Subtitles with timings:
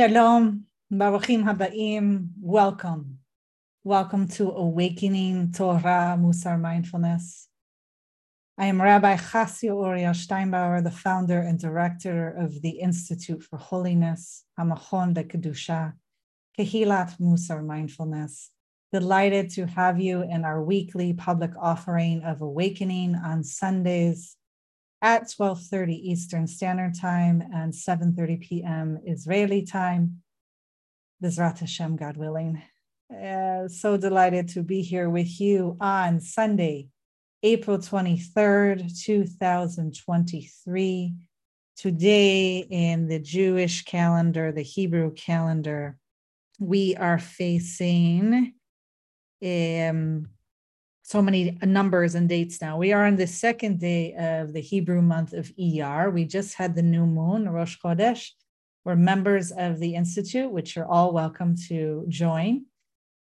[0.00, 3.18] Shalom, Baruchim Habaim, welcome.
[3.84, 7.48] Welcome to Awakening Torah Mussar Mindfulness.
[8.56, 14.46] I am Rabbi Chasio Uriel Steinbauer, the founder and director of the Institute for Holiness,
[14.58, 15.92] Hamachon de Kedusha,
[16.58, 18.52] Kehilat Mussar Mindfulness.
[18.94, 24.38] Delighted to have you in our weekly public offering of Awakening on Sundays
[25.02, 29.00] at 12:30 Eastern Standard Time and 7:30 p.m.
[29.04, 30.22] Israeli time.
[31.22, 32.62] Bezrat Hashem, God willing.
[33.10, 36.88] Uh, so delighted to be here with you on Sunday,
[37.42, 41.14] April 23rd, 2023.
[41.76, 45.98] Today, in the Jewish calendar, the Hebrew calendar,
[46.58, 48.52] we are facing
[49.42, 50.28] um,
[51.10, 52.78] so many numbers and dates now.
[52.78, 56.12] We are on the second day of the Hebrew month of Iyar.
[56.12, 58.30] We just had the new moon, Rosh Chodesh.
[58.84, 62.66] We're members of the Institute, which you're all welcome to join.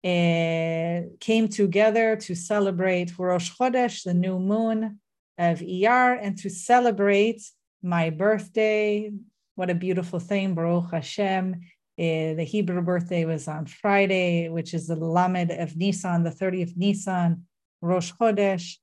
[0.05, 5.01] Uh, came together to celebrate Rosh Chodesh, the new moon
[5.37, 7.43] of Iyar, and to celebrate
[7.83, 9.11] my birthday.
[9.57, 11.55] What a beautiful thing, Baruch Hashem.
[11.99, 16.77] Uh, the Hebrew birthday was on Friday, which is the Lamed of Nisan, the 30th
[16.77, 17.45] Nisan.
[17.83, 18.77] Rosh Chodesh,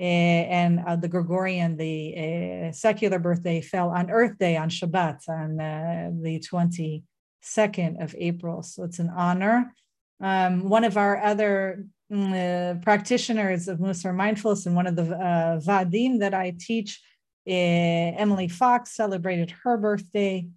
[0.00, 5.28] uh, and uh, the Gregorian, the uh, secular birthday fell on Earth Day on Shabbat
[5.28, 8.62] on uh, the 22nd of April.
[8.64, 9.72] So it's an honor.
[10.20, 15.14] Um, one of our other mm, uh, practitioners of Mussar Mindfulness and one of the
[15.14, 17.00] uh, Vadim that I teach,
[17.46, 20.48] Emily Fox, celebrated her birthday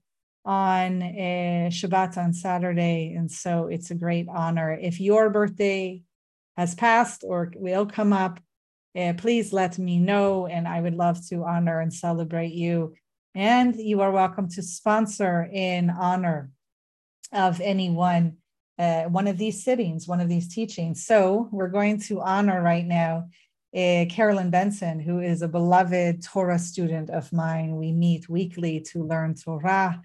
[0.46, 3.14] on Shabbat on Saturday.
[3.16, 4.74] And so it's a great honor.
[4.74, 6.02] If your birthday
[6.58, 8.40] has passed or will come up,
[8.98, 10.48] uh, please let me know.
[10.48, 12.96] And I would love to honor and celebrate you.
[13.36, 16.50] And you are welcome to sponsor in honor
[17.32, 18.38] of anyone,
[18.80, 21.06] uh, one of these sittings, one of these teachings.
[21.06, 23.30] So we're going to honor right now
[23.76, 27.76] uh, Carolyn Benson, who is a beloved Torah student of mine.
[27.76, 30.02] We meet weekly to learn Torah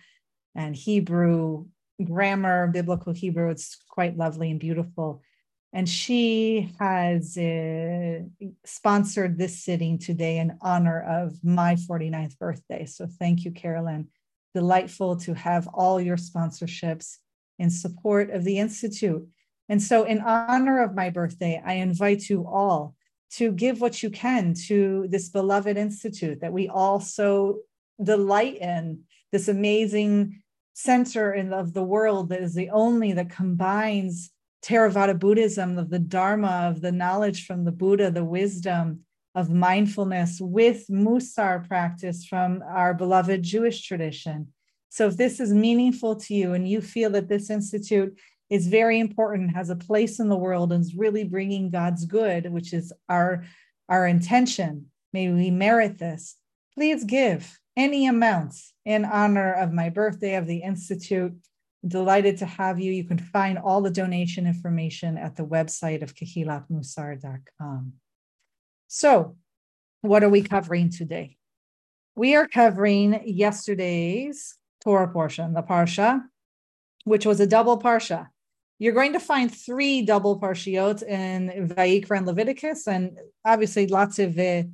[0.55, 1.67] and Hebrew
[2.05, 3.51] grammar, biblical Hebrew.
[3.51, 5.23] It's quite lovely and beautiful.
[5.73, 8.21] And she has uh,
[8.65, 12.85] sponsored this sitting today in honor of my 49th birthday.
[12.85, 14.09] So thank you, Carolyn.
[14.55, 17.17] Delightful to have all your sponsorships
[17.59, 19.27] in support of the Institute.
[19.69, 22.95] And so, in honor of my birthday, I invite you all
[23.37, 27.61] to give what you can to this beloved institute that we all so
[28.03, 29.01] delight in,
[29.31, 30.43] this amazing
[30.75, 34.31] center in, of the world that is the only that combines
[34.63, 39.01] Theravada Buddhism, of the Dharma, of the knowledge from the Buddha, the wisdom
[39.35, 44.49] of mindfulness with Mussar practice from our beloved Jewish tradition.
[44.89, 48.19] So, if this is meaningful to you and you feel that this institute
[48.51, 52.53] is very important, has a place in the world, and is really bringing God's good,
[52.53, 53.45] which is our,
[53.89, 56.37] our intention, may we merit this,
[56.75, 61.35] please give any amounts in honor of my birthday of the Institute
[61.87, 62.93] Delighted to have you.
[62.93, 67.93] You can find all the donation information at the website of kahilatmusar.com.
[68.87, 69.37] So,
[70.03, 71.37] what are we covering today?
[72.15, 76.23] We are covering yesterday's Torah portion, the Parsha,
[77.05, 78.29] which was a double Parsha.
[78.79, 84.39] You're going to find three double Parshiot in Vayikra and Leviticus, and obviously lots of
[84.39, 84.65] uh,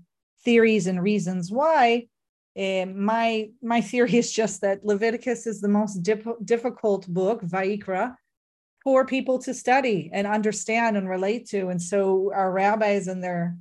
[0.45, 2.09] theories and reasons why.
[2.59, 8.15] Uh, my my theory is just that Leviticus is the most dip- difficult book, Vayikra,
[8.83, 11.69] for people to study and understand and relate to.
[11.69, 13.57] And so our rabbis in their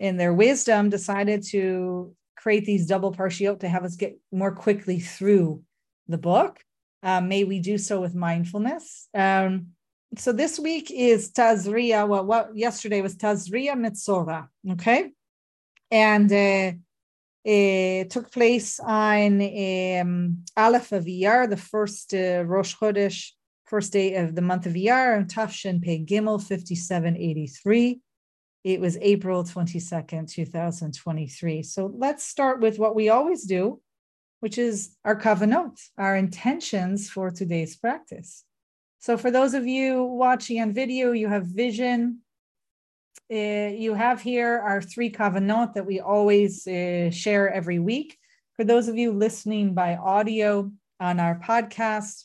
[0.00, 4.98] in their wisdom decided to create these double parshiot to have us get more quickly
[4.98, 5.62] through
[6.08, 6.58] the book.
[7.02, 9.08] Um, may we do so with mindfulness.
[9.14, 9.68] Um,
[10.16, 12.08] so this week is Tazria.
[12.08, 14.48] Well, what yesterday was Tazria Metzora.
[14.72, 15.12] Okay,
[15.90, 16.72] and uh,
[17.44, 23.30] it took place on um, Aleph of Iyar, the first uh, Rosh Chodesh,
[23.64, 28.00] first day of the month of Iyar, and Tav Shin Pei Gimel 5783.
[28.62, 31.62] It was April 22nd, 2023.
[31.62, 33.80] So let's start with what we always do,
[34.40, 38.44] which is our kavanot, our intentions for today's practice.
[38.98, 42.18] So for those of you watching on video, you have vision,
[43.32, 48.18] uh, you have here our three kavanot that we always uh, share every week.
[48.54, 52.24] For those of you listening by audio on our podcast,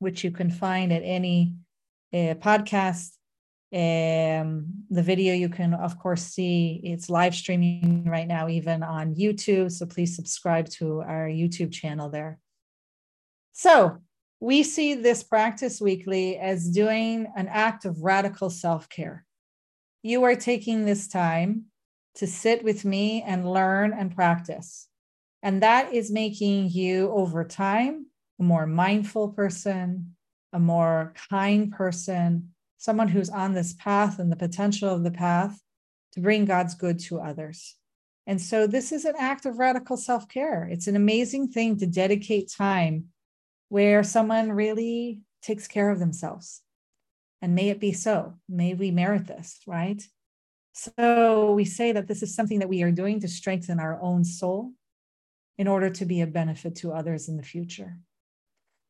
[0.00, 1.54] which you can find at any
[2.12, 3.12] uh, podcast,
[3.72, 9.14] um, the video you can, of course, see it's live streaming right now, even on
[9.14, 9.70] YouTube.
[9.70, 12.38] So please subscribe to our YouTube channel there.
[13.52, 13.98] So
[14.40, 19.25] we see this practice weekly as doing an act of radical self care.
[20.06, 21.64] You are taking this time
[22.14, 24.86] to sit with me and learn and practice.
[25.42, 28.06] And that is making you over time
[28.38, 30.14] a more mindful person,
[30.52, 35.60] a more kind person, someone who's on this path and the potential of the path
[36.12, 37.74] to bring God's good to others.
[38.28, 40.68] And so this is an act of radical self care.
[40.70, 43.06] It's an amazing thing to dedicate time
[43.70, 46.62] where someone really takes care of themselves.
[47.42, 48.34] And may it be so.
[48.48, 50.02] May we merit this, right?
[50.72, 54.24] So we say that this is something that we are doing to strengthen our own
[54.24, 54.72] soul
[55.58, 57.96] in order to be a benefit to others in the future.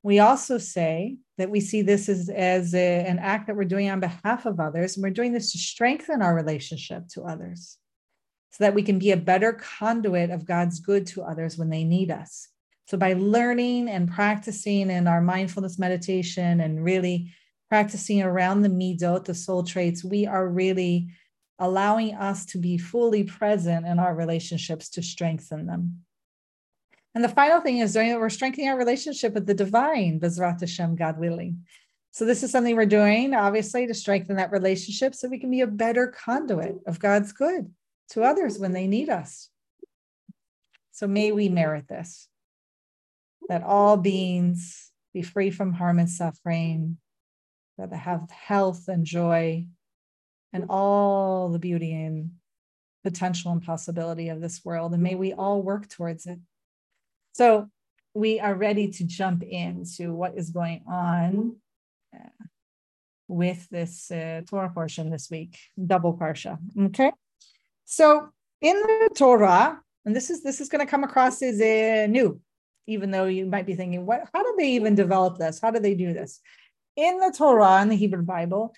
[0.02, 3.90] We also say that we see this as, as a, an act that we're doing
[3.90, 7.78] on behalf of others, and we're doing this to strengthen our relationship to others
[8.50, 11.84] so that we can be a better conduit of God's good to others when they
[11.84, 12.48] need us.
[12.88, 17.32] So, by learning and practicing in our mindfulness meditation and really
[17.68, 21.08] practicing around the midot, the soul traits, we are really
[21.58, 26.02] allowing us to be fully present in our relationships to strengthen them.
[27.14, 30.60] And the final thing is doing that we're strengthening our relationship with the divine, Bezrat
[30.60, 31.64] Hashem, God willing.
[32.10, 35.62] So this is something we're doing, obviously, to strengthen that relationship so we can be
[35.62, 37.70] a better conduit of God's good
[38.10, 39.48] to others when they need us.
[40.92, 42.28] So may we merit this,
[43.48, 46.98] that all beings be free from harm and suffering,
[47.78, 49.66] that have health and joy,
[50.52, 52.30] and all the beauty and
[53.04, 54.92] potential and possibility of this world.
[54.92, 56.38] And may we all work towards it.
[57.34, 57.68] So
[58.14, 61.56] we are ready to jump into what is going on
[62.14, 62.44] uh,
[63.28, 66.58] with this uh, Torah portion this week, double parsha.
[66.86, 67.12] Okay,
[67.84, 68.30] so
[68.62, 72.40] in the Torah, and this is this is going to come across as uh, new,
[72.86, 74.28] even though you might be thinking, what?
[74.32, 75.60] How did they even develop this?
[75.60, 76.40] How do they do this?
[76.96, 78.74] In the Torah, in the Hebrew Bible,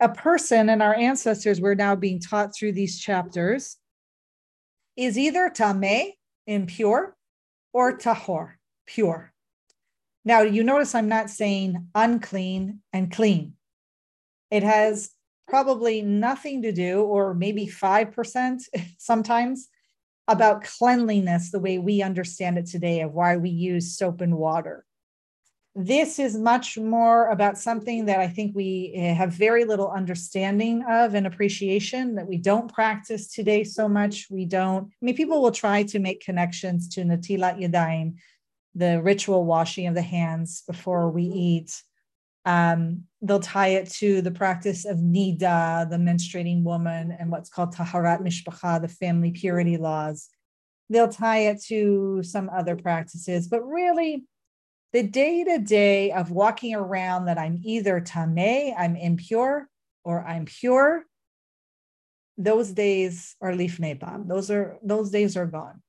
[0.00, 3.76] a person and our ancestors were now being taught through these chapters
[4.96, 6.12] is either tameh,
[6.46, 7.16] impure,
[7.74, 8.52] or tahor,
[8.86, 9.34] pure.
[10.24, 13.54] Now, you notice I'm not saying unclean and clean.
[14.50, 15.10] It has
[15.46, 18.62] probably nothing to do, or maybe 5%
[18.98, 19.68] sometimes,
[20.26, 24.86] about cleanliness the way we understand it today, of why we use soap and water.
[25.76, 30.84] This is much more about something that I think we eh, have very little understanding
[30.88, 34.26] of and appreciation that we don't practice today so much.
[34.30, 38.14] We don't, I mean, people will try to make connections to Natilat Yadayim,
[38.74, 41.80] the ritual washing of the hands before we eat.
[42.44, 47.76] Um, they'll tie it to the practice of Nida, the menstruating woman, and what's called
[47.76, 50.30] Taharat Mishpacha, the family purity laws.
[50.88, 54.24] They'll tie it to some other practices, but really,
[54.92, 59.68] the day to day of walking around that I'm either tameh, I'm impure,
[60.04, 61.04] or I'm pure,
[62.36, 64.26] those days are lifnei pam.
[64.26, 65.82] Those are those days are gone.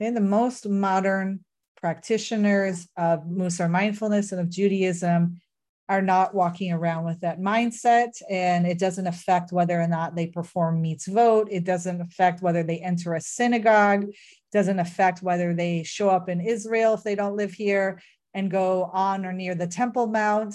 [0.00, 1.44] And the most modern
[1.76, 5.40] practitioners of Mussar mindfulness and of Judaism
[5.88, 10.26] are not walking around with that mindset, and it doesn't affect whether or not they
[10.26, 11.48] perform mitzvot.
[11.50, 14.04] It doesn't affect whether they enter a synagogue.
[14.04, 14.14] It
[14.52, 18.00] doesn't affect whether they show up in Israel if they don't live here
[18.38, 20.54] and go on or near the Temple Mount.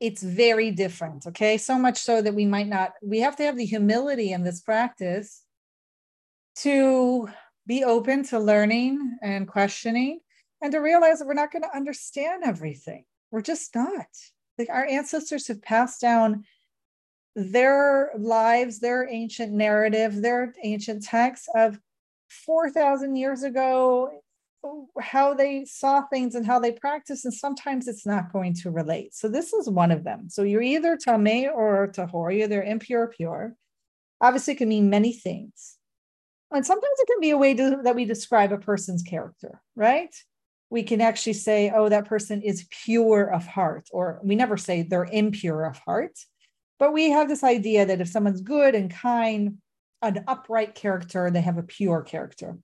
[0.00, 1.26] It's very different.
[1.26, 1.56] Okay.
[1.58, 4.60] So much so that we might not, we have to have the humility in this
[4.60, 5.42] practice
[6.56, 7.28] to
[7.66, 10.20] be open to learning and questioning
[10.60, 13.04] and to realize that we're not going to understand everything.
[13.30, 14.08] We're just not.
[14.58, 16.44] Like our ancestors have passed down
[17.36, 21.78] their lives, their ancient narrative, their ancient texts of
[22.28, 24.10] 4,000 years ago
[25.00, 29.14] how they saw things and how they practice, and sometimes it's not going to relate.
[29.14, 30.28] So this is one of them.
[30.28, 33.54] So you're either tame or tahor, you're either impure or pure.
[34.20, 35.76] Obviously, it can mean many things.
[36.52, 40.14] And sometimes it can be a way to, that we describe a person's character, right?
[40.68, 44.82] We can actually say, oh, that person is pure of heart, or we never say
[44.82, 46.18] they're impure of heart.
[46.78, 49.58] But we have this idea that if someone's good and kind,
[50.02, 52.58] an upright character, they have a pure character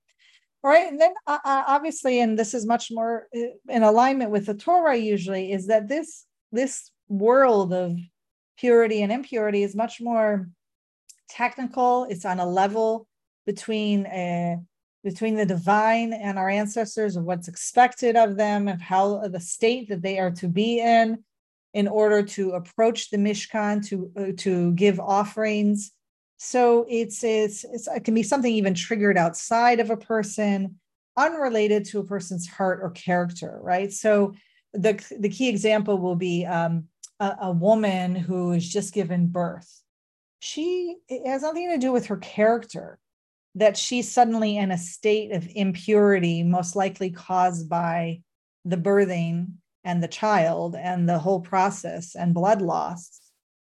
[0.67, 0.91] right?
[0.91, 4.55] And then uh, uh, obviously and this is much more uh, in alignment with the
[4.55, 7.97] torah usually is that this this world of
[8.59, 10.49] purity and impurity is much more
[11.29, 12.05] technical.
[12.05, 13.07] It's on a level
[13.47, 14.57] between uh,
[15.05, 19.89] between the divine and our ancestors of what's expected of them of how the state
[19.89, 21.23] that they are to be in
[21.75, 25.93] in order to approach the mishkan to uh, to give offerings
[26.37, 30.79] so it's, it's, it's it can be something even triggered outside of a person,
[31.17, 33.93] unrelated to a person's heart or character, right?
[33.93, 34.35] So
[34.73, 36.85] the the key example will be um,
[37.21, 39.83] a, a woman who is just given birth.
[40.41, 42.99] She has nothing to do with her character
[43.55, 48.21] that she's suddenly in a state of impurity, most likely caused by
[48.67, 49.53] the birthing
[49.83, 53.19] and the child and the whole process and blood loss.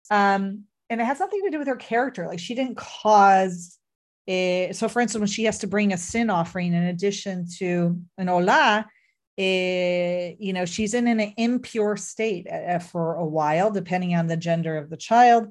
[0.09, 2.27] Um, and it has nothing to do with her character.
[2.27, 3.79] Like she didn't cause
[4.27, 7.97] a, so for instance, when she has to bring a sin offering in addition to
[8.17, 14.15] an olah, uh, you know, she's in an impure state uh, for a while, depending
[14.15, 15.47] on the gender of the child.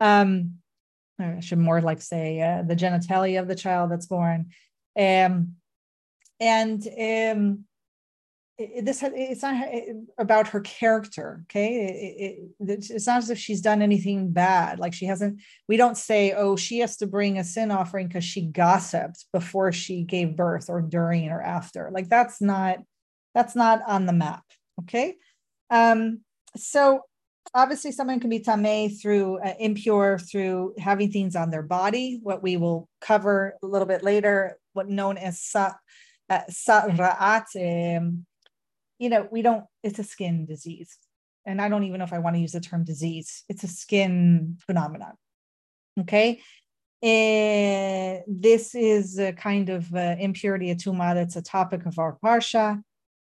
[0.00, 0.54] Um,
[1.20, 4.50] I should more like say uh, the genitalia of the child that's born.
[4.98, 5.54] Um,
[6.40, 7.64] and um,
[8.58, 9.64] it, this it's not
[10.18, 11.86] about her character okay?
[11.86, 14.78] It, it, it's not as if she's done anything bad.
[14.78, 18.24] Like she hasn't we don't say oh she has to bring a sin offering because
[18.24, 21.90] she gossiped before she gave birth or during or after.
[21.92, 22.78] Like that's not
[23.34, 24.44] that's not on the map
[24.80, 25.16] okay?
[25.70, 26.20] Um
[26.56, 27.02] so
[27.54, 32.42] obviously someone can be tame through uh, impure through having things on their body what
[32.42, 35.72] we will cover a little bit later what known as sa,
[36.30, 38.24] uh, tzara'at um,
[39.02, 40.96] you know, we don't, it's a skin disease.
[41.44, 43.68] And I don't even know if I want to use the term disease, it's a
[43.68, 45.14] skin phenomenon.
[45.98, 46.40] Okay.
[47.02, 52.16] And eh, this is a kind of uh, impurity atuma that's a topic of our
[52.24, 52.80] parsha.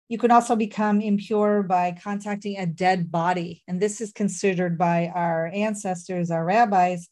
[0.09, 3.65] You can also become impure by contacting a dead body.
[3.67, 7.09] And this is considered by our ancestors, our rabbis,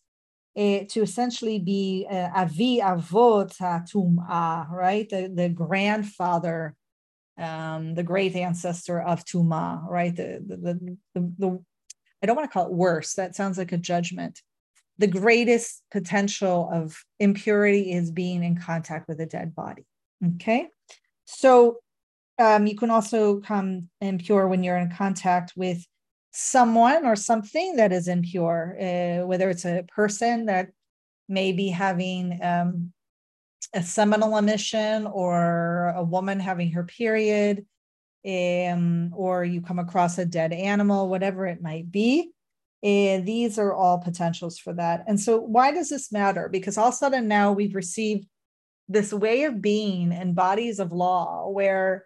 [0.57, 3.53] uh, to essentially be uh, avi avot
[3.91, 5.09] tum'ah, right?
[5.09, 6.77] The, the grandfather
[7.39, 10.15] um, the great ancestor of Tuma, right?
[10.15, 11.65] The, the, the, the,
[12.23, 13.15] I don't want to call it worse.
[13.15, 14.41] That sounds like a judgment.
[14.99, 19.85] The greatest potential of impurity is being in contact with a dead body.
[20.37, 20.69] Okay.
[21.25, 21.79] So
[22.39, 25.85] um, you can also come impure when you're in contact with
[26.31, 30.69] someone or something that is impure, uh, whether it's a person that
[31.29, 32.93] may be having um,
[33.73, 37.67] a seminal emission or a woman having her period,
[38.27, 42.31] um, or you come across a dead animal, whatever it might be.
[42.83, 45.05] And these are all potentials for that.
[45.07, 46.49] And so, why does this matter?
[46.51, 48.27] Because all of a sudden now we've received
[48.89, 52.05] this way of being and bodies of law where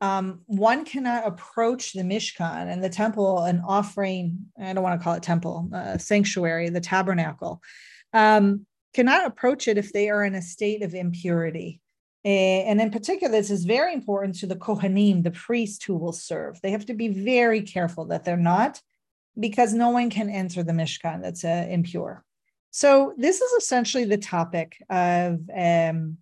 [0.00, 5.04] um, one cannot approach the Mishkan and the temple and offering, I don't want to
[5.04, 7.62] call it temple, uh, sanctuary, the tabernacle,
[8.12, 11.80] um, cannot approach it if they are in a state of impurity.
[12.24, 16.52] And in particular, this is very important to the Kohanim, the priest who will serve.
[16.60, 18.80] They have to be very careful that they're not,
[19.38, 22.24] because no one can enter the Mishkan that's uh, impure.
[22.70, 25.30] So this is essentially the topic of
[25.68, 26.18] um,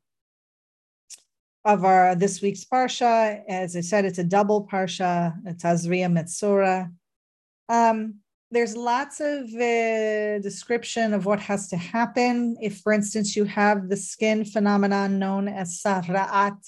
[1.64, 3.40] of our this week's parsha.
[3.48, 5.34] As I said, it's a double parsha.
[5.46, 6.92] It's Tazria Metzora.
[7.68, 8.20] Um,
[8.50, 12.56] there's lots of uh, description of what has to happen.
[12.60, 16.58] If, for instance, you have the skin phenomenon known as tzara'at,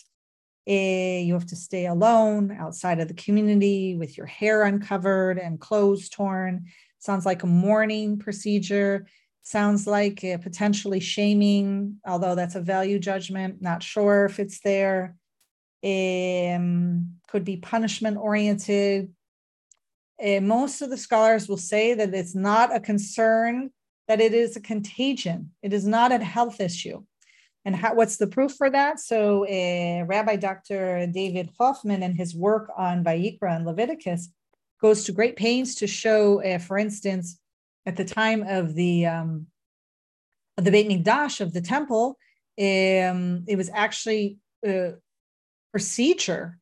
[0.69, 5.61] uh, you have to stay alone outside of the community with your hair uncovered and
[5.61, 6.65] clothes torn.
[6.99, 9.07] Sounds like a mourning procedure.
[9.43, 13.63] Sounds like uh, potentially shaming, although that's a value judgment.
[13.63, 15.15] Not sure if it's there.
[15.85, 19.13] Um, could be punishment oriented,
[20.25, 23.71] uh, most of the scholars will say that it's not a concern,
[24.09, 25.51] that it is a contagion.
[25.63, 27.03] It is not a health issue.
[27.65, 29.01] And how, what's the proof for that?
[29.01, 31.07] So, uh, Rabbi Dr.
[31.09, 34.29] David Hoffman, and his work on Vayikra and Leviticus,
[34.81, 37.41] goes to great pains to show, uh, for instance,
[37.85, 39.47] at the time of the um,
[40.57, 42.19] of the Beit Mikdash of the temple,
[42.59, 44.95] um, it was actually a
[45.73, 46.59] procedure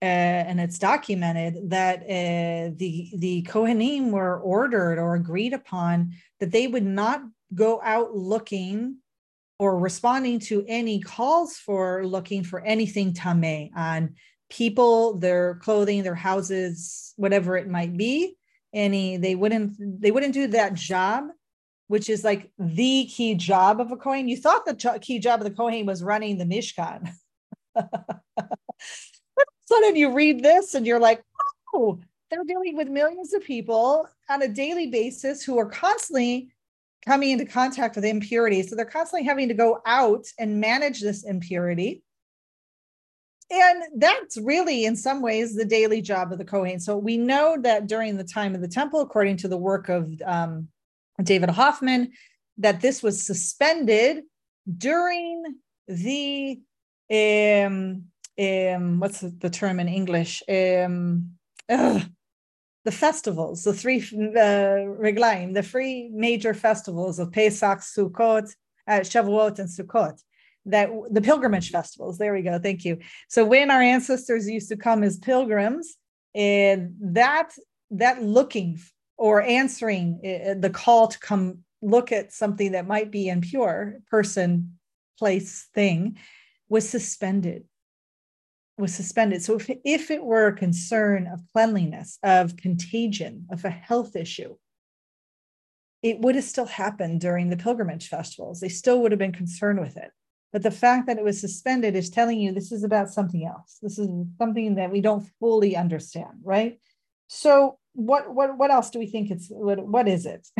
[0.00, 6.52] uh, and it's documented that uh, the the Kohanim were ordered or agreed upon that
[6.52, 8.98] they would not go out looking
[9.58, 14.14] or responding to any calls for looking for anything tame on
[14.48, 18.36] people, their clothing, their houses, whatever it might be.
[18.72, 21.24] Any they wouldn't they wouldn't do that job,
[21.88, 24.28] which is like the key job of a Kohen.
[24.28, 27.10] You thought the key job of the Kohen was running the Mishkan.
[29.68, 31.22] sudden you read this and you're like,
[31.74, 31.98] oh,
[32.30, 36.50] they're dealing with millions of people on a daily basis who are constantly
[37.06, 38.62] coming into contact with impurity.
[38.62, 42.02] So they're constantly having to go out and manage this impurity.
[43.50, 46.80] And that's really, in some ways, the daily job of the Kohen.
[46.80, 50.12] So we know that during the time of the temple, according to the work of
[50.26, 50.68] um,
[51.22, 52.12] David Hoffman,
[52.58, 54.24] that this was suspended
[54.76, 55.44] during
[55.86, 56.60] the
[57.10, 58.04] um,
[58.38, 60.42] um, what's the term in English?
[60.48, 61.32] Um,
[61.68, 62.02] ugh,
[62.84, 68.48] the festivals, the three uh, regalim, the three major festivals of Pesach, Sukkot,
[68.86, 70.22] uh, Shavuot, and Sukkot.
[70.66, 72.18] That the pilgrimage festivals.
[72.18, 72.58] There we go.
[72.58, 72.98] Thank you.
[73.28, 75.96] So when our ancestors used to come as pilgrims,
[76.34, 77.52] and that
[77.90, 78.78] that looking
[79.16, 84.78] or answering uh, the call to come look at something that might be impure, person,
[85.18, 86.18] place, thing,
[86.68, 87.64] was suspended
[88.78, 89.42] was suspended.
[89.42, 94.56] So if, if it were a concern of cleanliness, of contagion, of a health issue,
[96.02, 98.60] it would have still happened during the pilgrimage festivals.
[98.60, 100.12] They still would have been concerned with it.
[100.52, 103.78] But the fact that it was suspended is telling you this is about something else.
[103.82, 104.08] This is
[104.38, 106.80] something that we don't fully understand, right?
[107.26, 110.48] So what what what else do we think it's what what is it?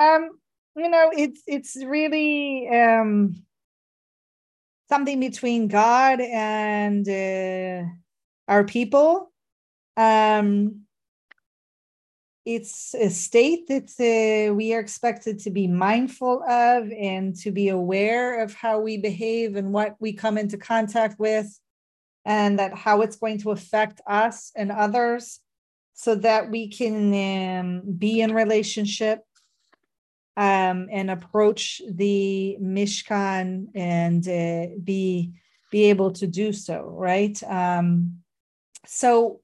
[0.00, 0.30] um,
[0.74, 3.45] you know, it's it's really um
[4.88, 7.88] something between God and uh,
[8.48, 9.32] our people.
[9.96, 10.82] Um,
[12.44, 17.70] it's a state that uh, we are expected to be mindful of and to be
[17.70, 21.58] aware of how we behave and what we come into contact with,
[22.24, 25.40] and that how it's going to affect us and others,
[25.94, 27.12] so that we can
[27.58, 29.24] um, be in relationship
[30.36, 35.32] um, and approach the Mishkan and uh, be
[35.70, 37.42] be able to do so, right?
[37.42, 38.18] Um,
[38.86, 39.40] so,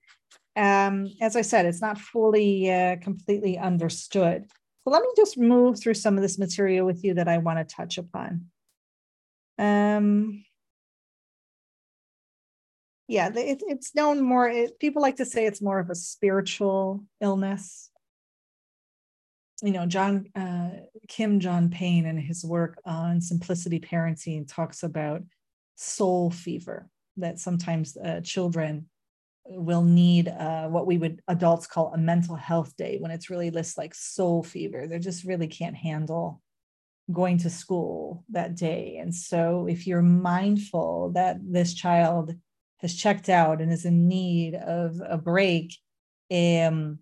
[0.54, 4.44] um, as I said, it's not fully uh, completely understood.
[4.84, 7.58] So let me just move through some of this material with you that I want
[7.58, 8.46] to touch upon.
[9.58, 10.44] Um,
[13.08, 14.48] yeah, it, it's known more.
[14.48, 17.90] It, people like to say it's more of a spiritual illness
[19.62, 20.70] you know, John uh,
[21.08, 25.22] Kim John Payne in his work on simplicity parenting talks about
[25.76, 28.88] soul fever that sometimes uh, children
[29.46, 33.50] will need uh, what we would adults call a mental health day when it's really
[33.50, 34.86] this like soul fever.
[34.86, 36.40] They just really can't handle
[37.10, 38.98] going to school that day.
[39.00, 42.34] And so if you're mindful that this child
[42.78, 45.76] has checked out and is in need of a break,
[46.30, 46.98] um,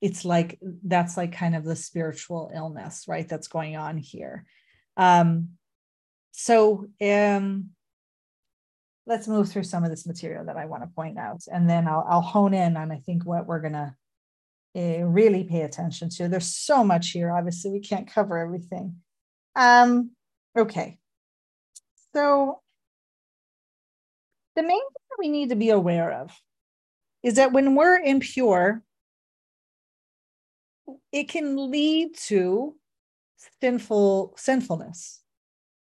[0.00, 4.44] it's like that's like kind of the spiritual illness right that's going on here.
[4.96, 5.50] Um
[6.32, 7.70] so um
[9.06, 11.88] let's move through some of this material that i want to point out and then
[11.88, 13.92] i'll, I'll hone in on i think what we're going to
[14.76, 16.28] uh, really pay attention to.
[16.28, 18.96] There's so much here obviously we can't cover everything.
[19.56, 20.12] Um
[20.56, 20.98] okay.
[22.14, 22.60] So
[24.54, 26.30] the main thing that we need to be aware of
[27.24, 28.82] is that when we're impure
[31.12, 32.74] it can lead to
[33.60, 35.20] sinful sinfulness.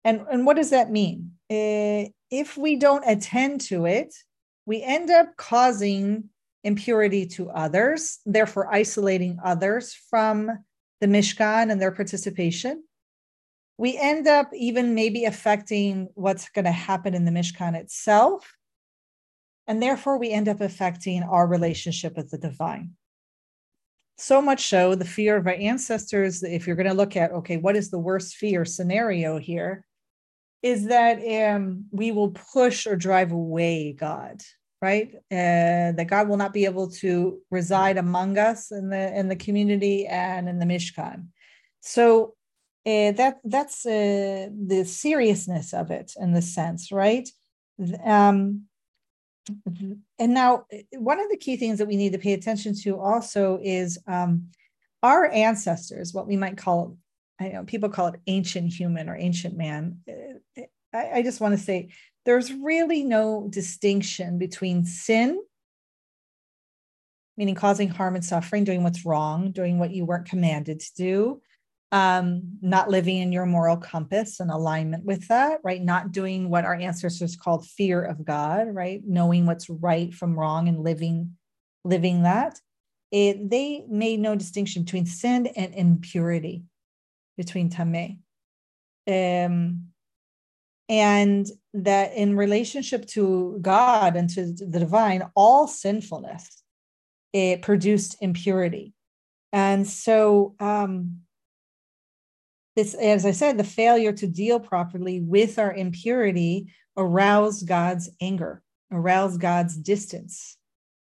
[0.04, 1.34] And, and what does that mean?
[1.50, 4.16] Uh, if we don't attend to it,
[4.66, 6.30] we end up causing
[6.64, 10.50] impurity to others, therefore isolating others from
[11.02, 12.84] the Mishkan and their participation.
[13.78, 18.56] We end up even maybe affecting what's going to happen in the Mishkan itself.
[19.68, 22.92] And therefore, we end up affecting our relationship with the divine.
[24.18, 27.58] So much so, the fear of our ancestors, if you're going to look at, okay,
[27.58, 29.86] what is the worst fear scenario here,
[30.62, 31.18] is that
[31.56, 34.42] um, we will push or drive away God,
[34.82, 35.12] right?
[35.32, 39.36] Uh, that God will not be able to reside among us in the in the
[39.36, 41.28] community and in the Mishkan.
[41.82, 42.36] So
[42.86, 47.28] uh, that that's uh, the seriousness of it in the sense, right?
[48.04, 48.66] Um,
[50.20, 53.60] and now, one of the key things that we need to pay attention to also
[53.62, 54.48] is um,
[55.04, 56.98] our ancestors, what we might call,
[57.40, 60.00] I know people call it ancient human or ancient man.
[60.08, 60.62] Uh,
[60.94, 61.90] I, I just want to say
[62.26, 65.42] there's really no distinction between sin,
[67.38, 71.42] meaning causing harm and suffering, doing what's wrong, doing what you weren't commanded to do,
[71.92, 75.82] um, not living in your moral compass and alignment with that, right?
[75.82, 79.02] Not doing what our ancestors called fear of God, right?
[79.06, 81.36] Knowing what's right from wrong and living,
[81.84, 82.60] living that.
[83.12, 86.64] It, they made no distinction between sin and impurity,
[87.38, 88.20] between tameh.
[89.08, 89.88] Um,
[90.88, 96.62] and that in relationship to God and to the divine, all sinfulness
[97.34, 98.94] it produced impurity.
[99.54, 101.22] And so um,
[102.76, 108.62] this, as I said, the failure to deal properly with our impurity aroused God's anger,
[108.92, 110.58] aroused God's distance.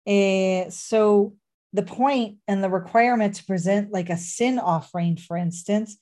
[0.06, 1.34] Uh, so
[1.72, 5.98] the point and the requirement to present like a sin offering, for instance,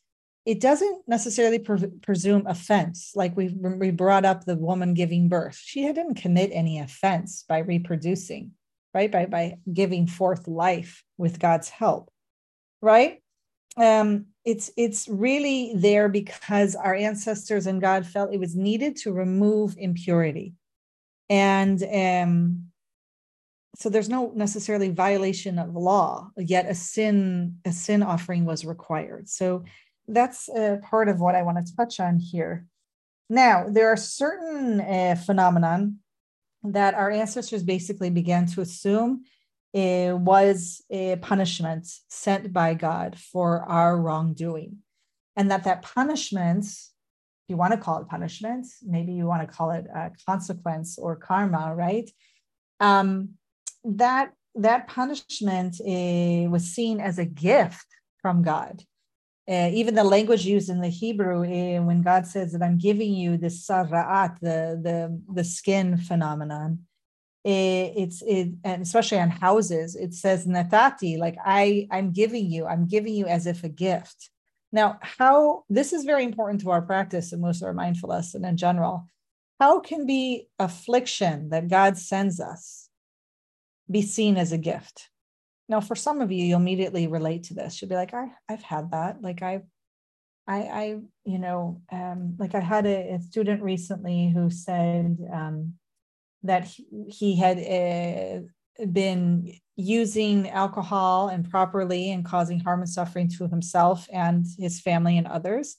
[0.46, 3.12] it doesn't necessarily pre- presume offense.
[3.14, 7.58] Like we we brought up the woman giving birth, she didn't commit any offense by
[7.58, 8.52] reproducing.
[8.94, 9.10] right?
[9.10, 12.10] By by giving forth life with God's help,
[12.82, 13.19] right?
[13.76, 19.12] Um, it's it's really there because our ancestors and God felt it was needed to
[19.12, 20.54] remove impurity,
[21.28, 22.70] and um,
[23.76, 29.28] so there's no necessarily violation of law, yet a sin a sin offering was required.
[29.28, 29.64] So
[30.08, 32.66] that's a part of what I want to touch on here.
[33.28, 35.98] Now, there are certain uh, phenomenon
[36.64, 39.24] that our ancestors basically began to assume
[39.72, 44.78] it was a punishment sent by God for our wrongdoing.
[45.36, 49.54] And that that punishment, if you want to call it punishment, maybe you want to
[49.56, 52.10] call it a consequence or karma, right?
[52.80, 53.30] Um,
[53.84, 57.86] that that punishment uh, was seen as a gift
[58.20, 58.82] from God.
[59.48, 63.12] Uh, even the language used in the Hebrew, uh, when God says that I'm giving
[63.12, 66.80] you this tzara'at, the, the, the skin phenomenon,
[67.44, 72.86] it's it, and especially on houses, it says natati, like I, I'm giving you, I'm
[72.86, 74.30] giving you as if a gift.
[74.72, 78.44] Now, how this is very important to our practice and most of our mindfulness and
[78.44, 79.06] in general.
[79.58, 82.88] How can be affliction that God sends us
[83.90, 85.10] be seen as a gift?
[85.68, 87.80] Now, for some of you, you'll immediately relate to this.
[87.80, 89.22] You'll be like, I, I've had that.
[89.22, 89.62] Like I,
[90.46, 95.74] I, I, you know, um, like I had a, a student recently who said um,
[96.42, 96.68] that
[97.08, 104.46] he, had uh, been using alcohol improperly and causing harm and suffering to himself and
[104.58, 105.76] his family and others.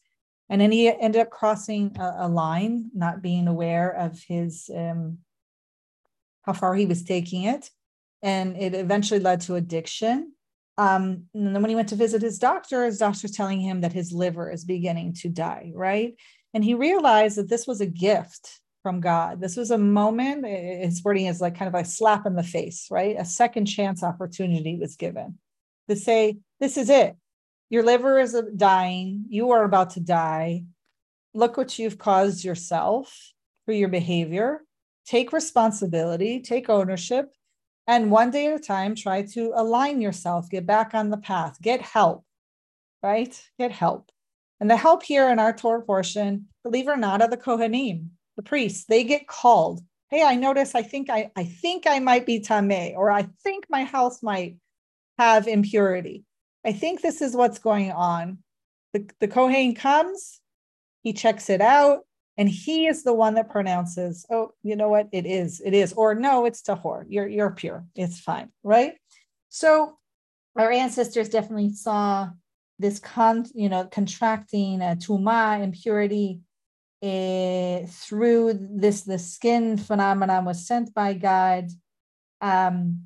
[0.50, 5.20] And then he ended up crossing a, a line, not being aware of his um,
[6.44, 7.70] how far he was taking it
[8.22, 10.34] and it eventually led to addiction.
[10.78, 13.94] Um, and then when he went to visit his doctor, his doctor's telling him that
[13.94, 16.16] his liver is beginning to die, right?
[16.54, 19.40] And he realized that this was a gift from God.
[19.40, 22.88] This was a moment, his wording is like kind of a slap in the face,
[22.90, 23.16] right?
[23.18, 25.38] A second chance opportunity was given
[25.90, 27.16] to say, This is it.
[27.70, 29.26] Your liver is uh, dying.
[29.30, 30.66] You are about to die.
[31.34, 33.34] Look what you've caused yourself
[33.66, 34.64] through your behavior.
[35.06, 37.34] Take responsibility, take ownership,
[37.88, 41.62] and one day at a time try to align yourself get back on the path
[41.62, 42.24] get help
[43.04, 44.12] right get help
[44.60, 48.08] and the help here in our torah portion believe it or not are the kohanim
[48.38, 52.26] the priests they get called hey i notice i think i i think i might
[52.26, 54.56] be tameh or i think my house might
[55.22, 56.24] have impurity.
[56.66, 58.40] I think this is what's going on.
[58.94, 60.42] The, the kohen comes
[61.04, 62.02] he checks it out
[62.38, 65.08] and he is the one that pronounces oh you know what?
[65.12, 67.06] It is it is or no it's tahor.
[67.08, 67.86] You're you're pure.
[67.96, 68.96] It's fine right?
[69.50, 69.98] So
[70.58, 72.30] our ancestors definitely saw
[72.80, 76.42] this con you know contracting a tuma impurity
[77.04, 81.70] uh, through this the skin phenomenon was sent by god
[82.42, 83.02] um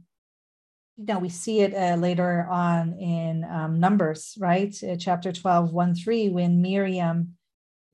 [0.98, 5.72] you know we see it uh, later on in um, numbers right uh, chapter 12
[5.72, 7.36] 1 3 when miriam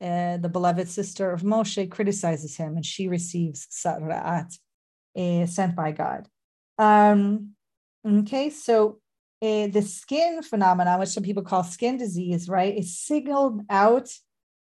[0.02, 4.58] uh, the beloved sister of Moshe criticizes him and she receives tzara'at
[5.16, 6.28] uh, sent by God.
[6.80, 7.52] Um,
[8.08, 9.00] okay, so
[9.44, 14.10] uh, the skin phenomenon, which some people call skin disease, right, is signaled out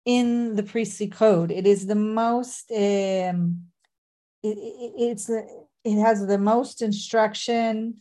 [0.06, 1.50] in the priestly code.
[1.50, 3.64] It is the most, um,
[4.42, 7.98] it, it, it's it has the most instruction.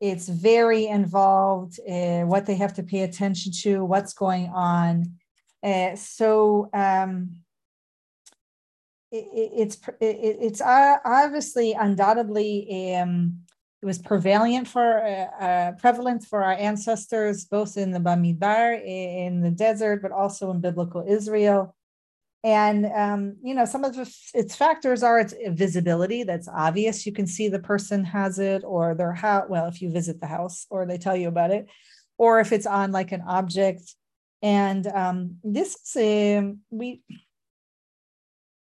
[0.00, 5.18] It's very involved, uh, what they have to pay attention to, what's going on.
[5.62, 7.36] Uh, so um,
[9.12, 13.42] it, it's it, it's obviously undoubtedly um,
[13.82, 19.40] it was prevalent for uh, uh, prevalent for our ancestors both in the Bamidbar in
[19.40, 21.74] the desert but also in biblical Israel.
[22.44, 23.96] And um, you know some of
[24.34, 27.06] its factors are its visibility that's obvious.
[27.06, 29.46] You can see the person has it, or their house.
[29.48, 31.68] Well, if you visit the house, or they tell you about it,
[32.18, 33.94] or if it's on like an object
[34.42, 37.00] and um, this is we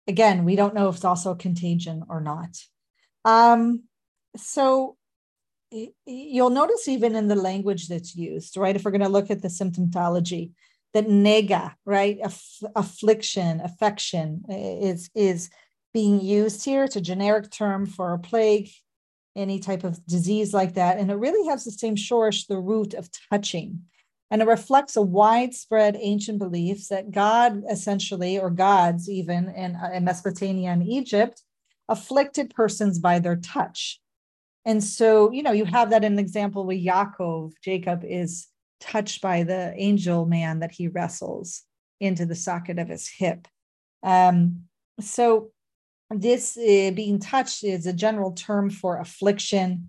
[0.07, 2.57] again we don't know if it's also a contagion or not.
[3.25, 3.85] Um,
[4.37, 4.97] so
[6.07, 8.77] you'll notice even in the language that's used, right?
[8.77, 10.53] If we're going to look at the symptomatology,
[10.93, 15.51] that nega, right, Aff- affliction, affection is is
[15.93, 16.85] being used here.
[16.85, 18.69] It's a generic term for a plague,
[19.35, 22.95] any type of disease like that, and it really has the same shorish, the root
[22.95, 23.83] of touching
[24.35, 29.91] and it reflects a widespread ancient beliefs that God essentially, or gods even in, uh,
[29.95, 31.43] in Mesopotamia and Egypt,
[31.89, 34.01] afflicted persons by their touch.
[34.65, 37.53] And so, you know, you have that in an example with Yaakov.
[37.63, 38.49] Jacob is
[38.81, 41.63] touched by the angel man that he wrestles
[42.01, 43.49] into the socket of his hip.
[44.03, 44.65] Um,
[45.01, 45.51] so,
[46.11, 49.89] this uh, being touched is a general term for affliction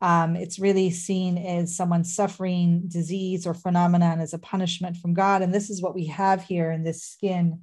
[0.00, 5.40] Um, it's really seen as someone suffering disease or phenomenon as a punishment from God.
[5.40, 7.62] And this is what we have here in this skin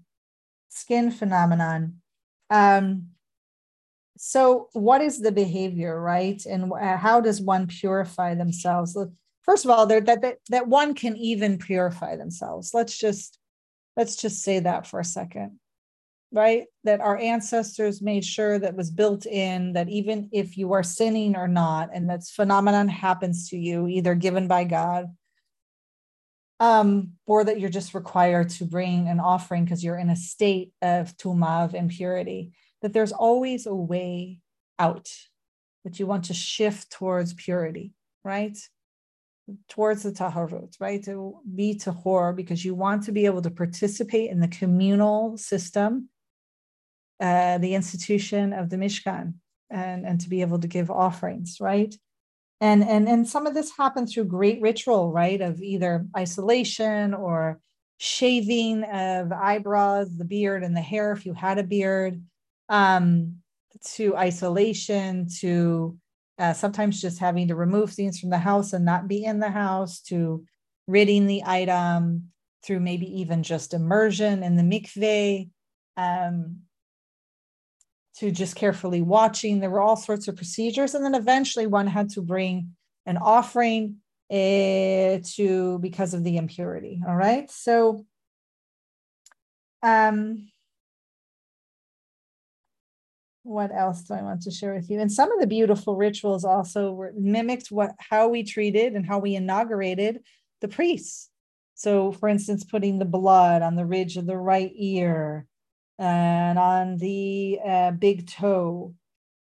[0.69, 2.01] skin phenomenon.
[2.49, 3.10] Um,
[4.23, 6.39] so, what is the behavior, right?
[6.45, 8.95] And how does one purify themselves?
[9.41, 12.71] First of all, that that that one can even purify themselves.
[12.71, 13.39] Let's just
[13.97, 15.59] let's just say that for a second
[16.33, 16.67] right?
[16.85, 21.35] That our ancestors made sure that was built in that even if you are sinning
[21.35, 25.07] or not, and that phenomenon happens to you, either given by God
[26.61, 30.71] um, or that you're just required to bring an offering because you're in a state
[30.81, 34.39] of tuma, of impurity, that there's always a way
[34.79, 35.09] out,
[35.83, 38.57] that you want to shift towards purity, right?
[39.69, 41.03] Towards the taharut, right?
[41.05, 46.09] To be tahor, because you want to be able to participate in the communal system
[47.19, 49.35] uh, the institution of the Mishkan
[49.69, 51.93] and, and to be able to give offerings, right?
[52.59, 55.41] And, and, and some of this happened through great ritual, right?
[55.41, 57.59] Of either isolation or
[57.97, 62.21] shaving of eyebrows, the beard, and the hair if you had a beard,
[62.71, 63.35] um,
[63.95, 65.97] to isolation, to
[66.39, 69.51] uh, sometimes just having to remove things from the house and not be in the
[69.51, 70.43] house, to
[70.87, 72.31] ridding the item,
[72.63, 75.49] through maybe even just immersion in the mikveh.
[75.97, 76.61] Um,
[78.17, 79.59] to just carefully watching.
[79.59, 80.93] There were all sorts of procedures.
[80.93, 83.97] And then eventually one had to bring an offering
[84.29, 87.01] uh, to because of the impurity.
[87.07, 87.49] All right.
[87.49, 88.05] So
[89.83, 90.51] um
[93.43, 94.99] what else do I want to share with you?
[94.99, 99.19] And some of the beautiful rituals also were mimicked what how we treated and how
[99.19, 100.21] we inaugurated
[100.61, 101.29] the priests.
[101.73, 105.47] So, for instance, putting the blood on the ridge of the right ear,
[106.01, 108.95] and on the uh, big toe.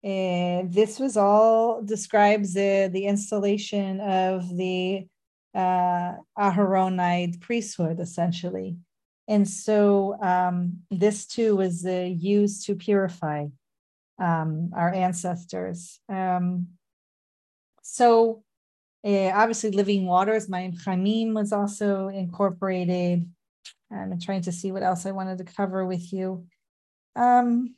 [0.02, 5.06] And this was all describes the, the installation of the
[5.54, 8.76] uh, Aharonite priesthood, essentially.
[9.26, 13.48] And so um, this too was uh, used to purify
[14.18, 16.00] um, our ancestors.
[16.08, 16.68] Um,
[17.82, 18.42] so
[19.04, 23.28] uh, obviously, living waters, Mayim Chamim was also incorporated.
[23.90, 26.46] I'm trying to see what else I wanted to cover with you.
[27.16, 27.74] Um,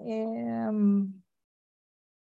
[0.00, 1.14] um,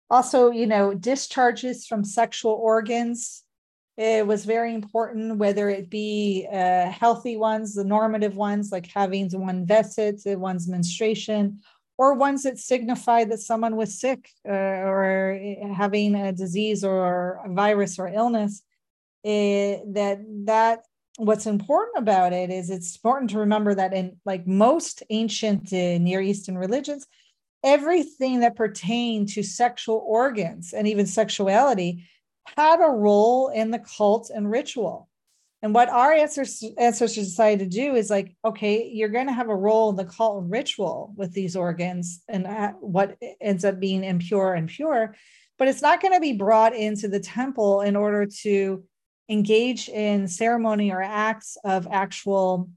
[0.10, 3.44] also, you know, discharges from sexual organs.
[3.98, 9.30] It was very important, whether it be uh, healthy ones, the normative ones, like having
[9.32, 11.60] one vesset, one's menstruation,
[11.98, 15.40] or ones that signify that someone was sick uh, or
[15.76, 18.64] having a disease or a virus or illness.
[19.24, 20.80] It, that that
[21.18, 26.00] what's important about it is it's important to remember that in like most ancient uh,
[26.00, 27.06] Near Eastern religions,
[27.64, 32.08] everything that pertained to sexual organs and even sexuality
[32.58, 35.10] had a role in the cult and ritual.
[35.64, 36.60] And what our ancestors,
[37.16, 40.42] decided to do is like, okay, you're going to have a role in the cult
[40.42, 42.48] and ritual with these organs and
[42.80, 45.16] what ends up being impure and pure,
[45.60, 48.84] but it's not going to be brought into the temple in order to
[49.30, 52.70] engage in ceremony or acts of actual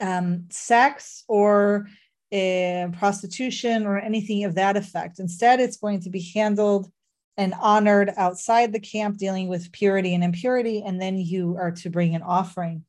[0.00, 1.88] um, sex or
[2.32, 5.18] uh, prostitution or anything of that effect.
[5.18, 6.90] Instead, it's going to be handled
[7.38, 11.88] and honored outside the camp, dealing with purity and impurity, and then you are to
[11.88, 12.84] bring an offering.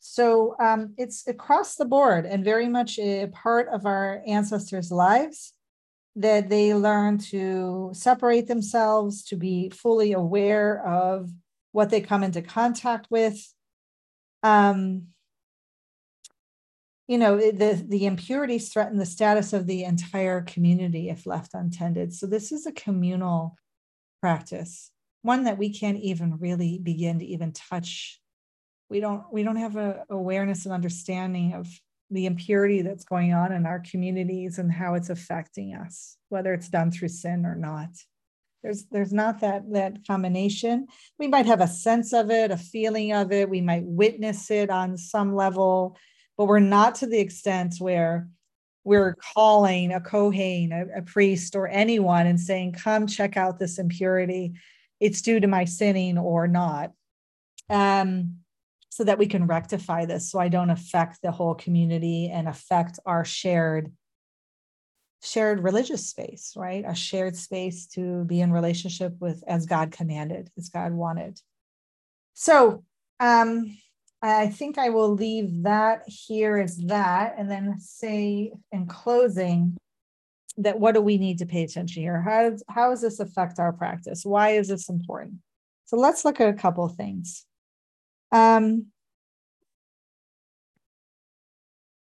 [0.00, 5.54] So um, it's across the board and very much a part of our ancestors' lives
[6.14, 11.30] that they learn to separate themselves, to be fully aware of
[11.72, 13.52] what they come into contact with.
[14.42, 15.08] Um,
[17.08, 22.12] you know, the, the impurities threaten the status of the entire community if left untended.
[22.12, 23.56] So, this is a communal
[24.20, 24.90] practice,
[25.22, 28.20] one that we can't even really begin to even touch.
[28.88, 31.68] We don't we don't have a awareness and understanding of
[32.10, 36.68] the impurity that's going on in our communities and how it's affecting us, whether it's
[36.68, 37.90] done through sin or not.
[38.62, 40.86] There's there's not that that combination.
[41.18, 43.50] We might have a sense of it a feeling of it.
[43.50, 45.96] We might witness it on some level
[46.36, 48.28] but we're not to the extent where
[48.86, 53.78] we're calling a kohen a, a priest or anyone and saying come check out this
[53.78, 54.54] impurity
[55.00, 56.92] it's due to my sinning or not
[57.68, 58.36] um
[58.88, 62.98] so that we can rectify this so i don't affect the whole community and affect
[63.04, 63.92] our shared
[65.22, 66.84] shared religious space, right?
[66.86, 71.40] A shared space to be in relationship with as God commanded, as God wanted.
[72.34, 72.84] So
[73.18, 73.76] um,
[74.28, 79.76] I think I will leave that here as that, and then say in closing
[80.58, 82.20] that what do we need to pay attention here?
[82.22, 84.24] How, does, how does this affect our practice?
[84.24, 85.34] Why is this important?
[85.84, 87.44] So let's look at a couple things.
[88.32, 88.86] Um,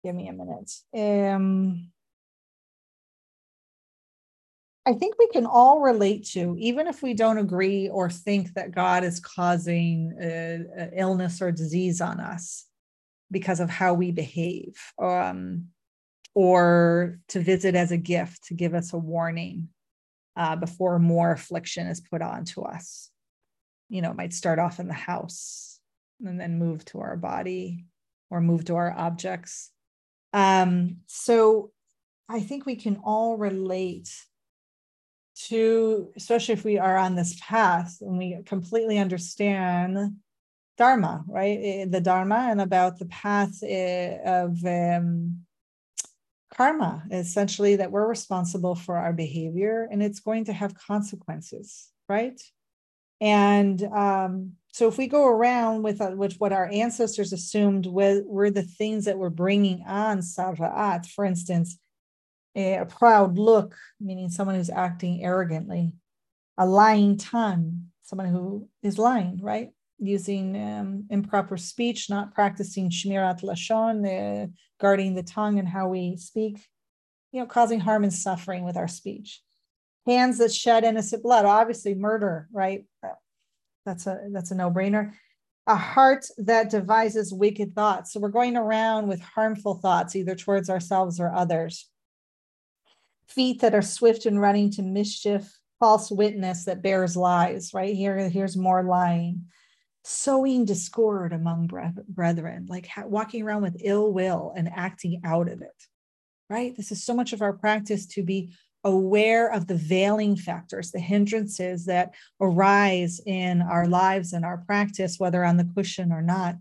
[0.03, 0.71] give me a minute.
[0.95, 1.91] Um,
[4.85, 8.73] I think we can all relate to, even if we don't agree or think that
[8.73, 12.65] God is causing uh, illness or disease on us
[13.29, 15.65] because of how we behave, um,
[16.33, 19.69] or to visit as a gift to give us a warning
[20.35, 23.11] uh, before more affliction is put onto us.
[23.89, 25.79] You know, it might start off in the house
[26.23, 27.85] and then move to our body
[28.29, 29.71] or move to our objects.
[30.33, 31.71] Um, so
[32.27, 34.09] I think we can all relate
[35.47, 40.15] to, especially if we are on this path and we completely understand
[40.77, 41.89] Dharma, right?
[41.89, 45.45] The Dharma and about the path eh, of um,
[46.53, 52.39] karma, essentially, that we're responsible for our behavior and it's going to have consequences, right?
[53.21, 58.23] And um, so if we go around with, uh, with what our ancestors assumed were,
[58.25, 61.77] were the things that were bringing on tzara'at, for instance,
[62.55, 65.93] a proud look, meaning someone who's acting arrogantly,
[66.57, 69.69] a lying tongue, someone who is lying, right?
[69.99, 74.47] Using um, improper speech, not practicing shmirat lashon, uh,
[74.79, 76.65] guarding the tongue and how we speak,
[77.31, 79.41] you know, causing harm and suffering with our speech.
[80.07, 82.85] Hands that shed innocent blood, obviously murder, right?
[83.85, 85.13] That's a that's a no-brainer.
[85.67, 88.13] A heart that devises wicked thoughts.
[88.13, 91.88] So we're going around with harmful thoughts, either towards ourselves or others
[93.29, 97.95] feet that are swift in running to mischief, false witness that bears lies, right?
[97.95, 99.45] Here, here's more lying.
[100.03, 101.69] Sowing discord among
[102.07, 105.83] brethren, like walking around with ill will and acting out of it,
[106.49, 106.75] right?
[106.75, 110.99] This is so much of our practice to be aware of the veiling factors, the
[110.99, 116.55] hindrances that arise in our lives and our practice, whether on the cushion or not,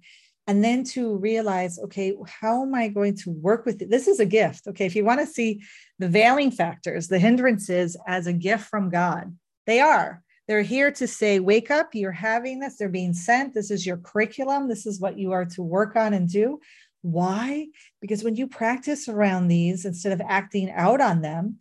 [0.49, 4.19] and then to realize okay how am i going to work with it this is
[4.19, 5.63] a gift okay if you want to see
[5.99, 9.37] the veiling factors the hindrances as a gift from god.
[9.67, 10.23] They are.
[10.47, 13.99] They're here to say wake up you're having this they're being sent this is your
[13.99, 16.61] curriculum this is what you are to work on and do.
[17.03, 17.69] Why?
[18.01, 21.57] Because when you practice around these instead of acting out on them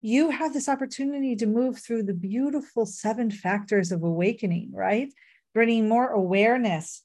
[0.00, 5.12] you have this opportunity to move through the beautiful seven factors of awakening right?
[5.54, 7.02] Bringing more awareness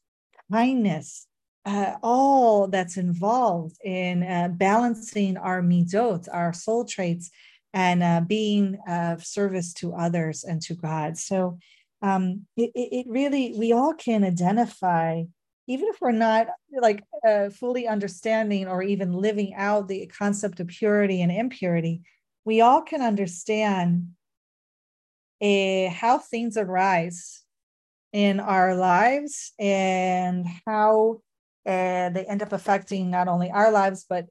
[0.52, 1.28] kindness,
[1.67, 7.30] uh, all that's involved in uh, balancing our midot, our soul traits,
[7.73, 11.17] and uh, being of service to others and to God.
[11.17, 11.60] So
[12.01, 15.23] um, it, it really, we all can identify,
[15.67, 16.47] even if we're not
[16.82, 22.01] like uh, fully understanding or even living out the concept of purity and impurity,
[22.45, 24.08] we all can understand
[25.41, 27.43] uh, how things arise
[28.13, 31.19] in our lives and how
[31.67, 34.25] they end up affecting not only our lives but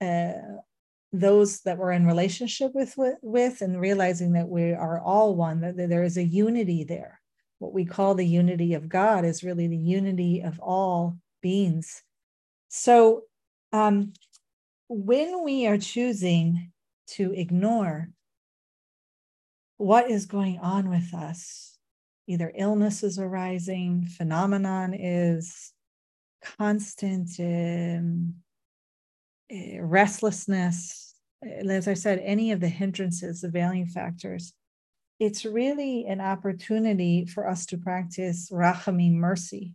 [0.00, 0.32] uh,
[1.12, 5.60] those that we're in relationship with, with, with and realizing that we are all one
[5.60, 7.20] that there is a unity there.
[7.58, 12.02] What we call the unity of god is really the unity of all beings.
[12.68, 13.22] So
[13.72, 14.12] um,
[14.88, 16.72] when we are choosing
[17.08, 18.10] to ignore
[19.78, 21.78] what is going on with us
[22.26, 25.72] either illness is arising, phenomenon is
[26.42, 28.34] constant um,
[29.50, 31.14] eh, restlessness.
[31.42, 34.52] As I said, any of the hindrances, the veiling factors,
[35.20, 39.74] it's really an opportunity for us to practice rachamim, mercy,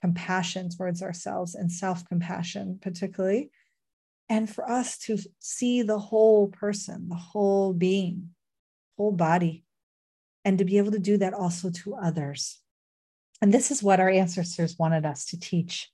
[0.00, 3.50] compassion towards ourselves, and self compassion, particularly.
[4.28, 8.30] And for us to see the whole person, the whole being,
[8.96, 9.64] whole body,
[10.44, 12.58] and to be able to do that also to others.
[13.40, 15.91] And this is what our ancestors wanted us to teach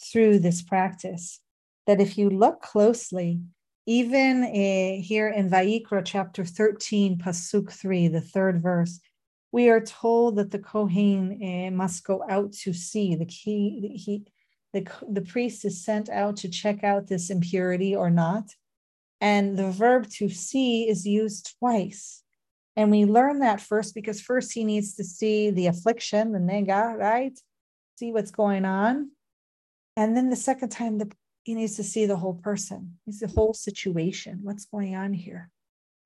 [0.00, 1.40] through this practice
[1.86, 3.40] that if you look closely,
[3.86, 9.00] even uh, here in Vayikra chapter 13, Pasuk 3, the third verse,
[9.50, 13.14] we are told that the Kohen uh, must go out to see.
[13.14, 14.24] The key, he,
[14.74, 18.44] the, the priest is sent out to check out this impurity or not.
[19.22, 22.22] And the verb to see is used twice.
[22.76, 26.94] And we learn that first because first he needs to see the affliction, the nega,
[26.96, 27.36] right?
[27.98, 29.10] See what's going on.
[29.98, 31.10] And then the second time, the,
[31.42, 34.38] he needs to see the whole person, he's the whole situation.
[34.44, 35.50] What's going on here?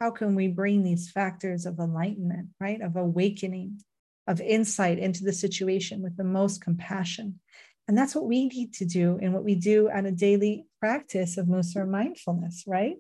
[0.01, 2.80] How can we bring these factors of enlightenment, right?
[2.80, 3.82] Of awakening,
[4.26, 7.38] of insight into the situation with the most compassion.
[7.86, 11.36] And that's what we need to do and what we do on a daily practice
[11.36, 12.97] of Mussar mindfulness, right?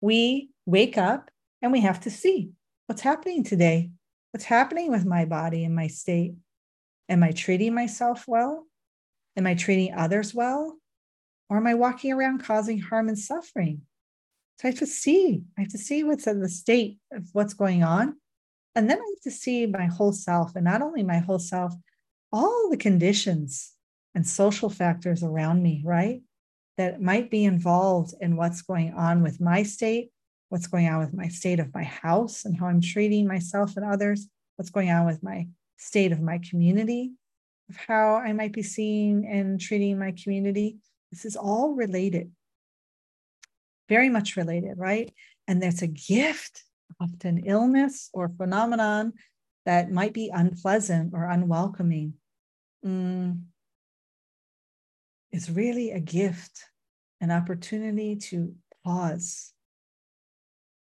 [0.00, 1.30] We wake up
[1.60, 2.52] And we have to see
[2.86, 3.90] what's happening today.
[4.30, 6.36] What's happening with my body and my state?
[7.10, 8.66] Am I treating myself well?
[9.36, 10.78] Am I treating others well?
[11.48, 13.82] Or am I walking around causing harm and suffering?
[14.58, 17.54] So I have to see, I have to see what's in the state of what's
[17.54, 18.16] going on.
[18.74, 21.74] And then I have to see my whole self, and not only my whole self,
[22.32, 23.72] all the conditions
[24.14, 26.22] and social factors around me, right?
[26.78, 30.10] That might be involved in what's going on with my state,
[30.48, 33.84] what's going on with my state of my house and how I'm treating myself and
[33.84, 34.26] others,
[34.56, 37.12] what's going on with my state of my community,
[37.72, 40.76] of how I might be seeing and treating my community.
[41.10, 42.30] This is all related,
[43.88, 45.12] very much related, right?
[45.48, 46.64] And that's a gift,
[47.00, 49.14] often illness or phenomenon
[49.64, 52.14] that might be unpleasant or unwelcoming.
[52.84, 53.42] Mm,
[55.30, 56.66] is really a gift,
[57.22, 58.54] an opportunity to
[58.84, 59.54] pause,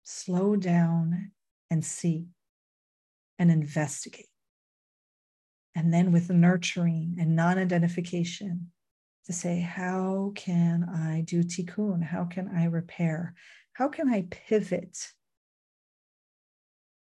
[0.02, 1.30] slow down,
[1.70, 2.26] and see
[3.38, 4.33] and investigate.
[5.74, 8.70] And then with nurturing and non identification,
[9.26, 12.02] to say, how can I do tikkun?
[12.02, 13.34] How can I repair?
[13.72, 14.98] How can I pivot?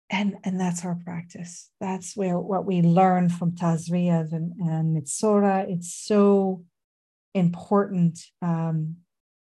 [0.10, 1.70] And, and that's our practice.
[1.82, 4.98] That's where what we learn from Tazria and, and.
[4.98, 6.64] It's so
[7.34, 8.98] important um,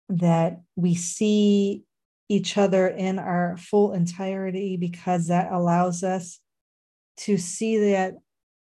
[0.08, 1.84] that we see
[2.28, 6.40] each other in our full entirety because that allows us
[7.18, 8.14] to see that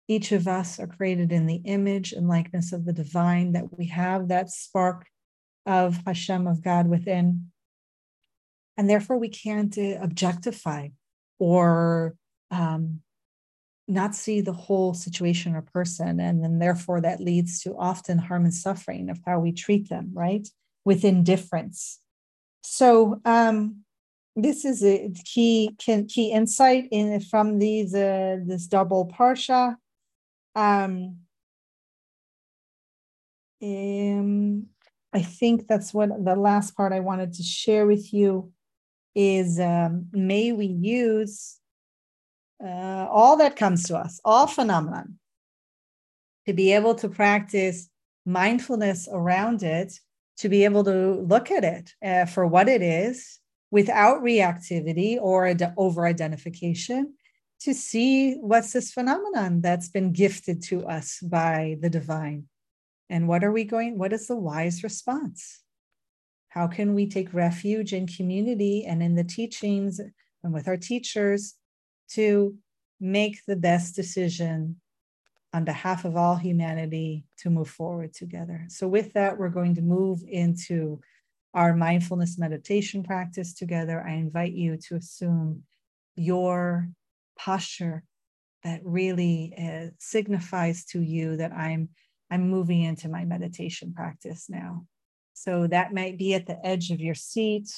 [0.09, 3.87] each of us are created in the image and likeness of the divine, that we
[3.87, 5.07] have that spark
[5.67, 7.51] of Hashem, of God within.
[8.77, 10.89] And therefore, we can't uh, objectify
[11.39, 12.17] or
[12.51, 13.01] um,
[13.89, 16.21] not see the whole situation or person.
[16.21, 20.11] And then, therefore, that leads to often harm and suffering of how we treat them,
[20.13, 20.47] right?
[20.85, 22.01] With indifference.
[22.63, 23.85] So, um,
[24.37, 29.77] this is a key key insight in from these uh, this double parsha.
[30.55, 31.19] Um,
[33.63, 34.67] um,
[35.13, 38.53] I think that's what the last part I wanted to share with you
[39.15, 41.59] is um, may we use
[42.63, 45.19] uh, all that comes to us, all phenomenon,
[46.47, 47.89] to be able to practice
[48.27, 49.99] mindfulness around it,
[50.39, 53.39] to be able to look at it uh, for what it is
[53.71, 57.15] without reactivity or ad- over identification,
[57.61, 62.49] to see what's this phenomenon that's been gifted to us by the divine.
[63.09, 65.63] And what are we going, what is the wise response?
[66.49, 70.01] How can we take refuge in community and in the teachings
[70.43, 71.55] and with our teachers
[72.11, 72.57] to
[73.01, 74.77] make the best decision
[75.55, 78.65] on behalf of all humanity to move forward together.
[78.69, 81.01] So, with that, we're going to move into
[81.55, 84.05] our mindfulness meditation practice together.
[84.05, 85.63] I invite you to assume
[86.17, 86.89] your
[87.37, 88.05] posture
[88.63, 91.91] that really uh, signifies to you that I'm
[92.31, 94.87] I'm moving into my meditation practice now.
[95.35, 97.71] So that might be at the edge of your seat